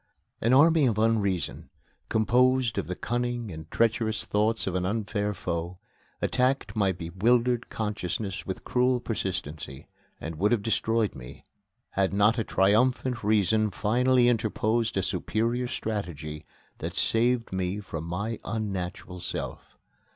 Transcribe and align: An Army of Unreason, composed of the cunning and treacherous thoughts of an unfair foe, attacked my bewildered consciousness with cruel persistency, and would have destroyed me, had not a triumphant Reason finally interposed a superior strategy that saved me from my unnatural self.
An 0.41 0.51
Army 0.51 0.87
of 0.87 0.97
Unreason, 0.97 1.69
composed 2.09 2.79
of 2.79 2.87
the 2.87 2.95
cunning 2.95 3.51
and 3.51 3.69
treacherous 3.69 4.25
thoughts 4.25 4.65
of 4.65 4.73
an 4.73 4.83
unfair 4.83 5.31
foe, 5.31 5.77
attacked 6.23 6.75
my 6.75 6.91
bewildered 6.91 7.69
consciousness 7.69 8.43
with 8.43 8.63
cruel 8.63 8.99
persistency, 8.99 9.85
and 10.19 10.37
would 10.37 10.51
have 10.53 10.63
destroyed 10.63 11.13
me, 11.13 11.45
had 11.91 12.13
not 12.13 12.39
a 12.39 12.43
triumphant 12.43 13.23
Reason 13.23 13.69
finally 13.69 14.27
interposed 14.27 14.97
a 14.97 15.03
superior 15.03 15.67
strategy 15.67 16.47
that 16.79 16.95
saved 16.95 17.53
me 17.53 17.79
from 17.79 18.03
my 18.05 18.39
unnatural 18.43 19.19
self. 19.19 19.77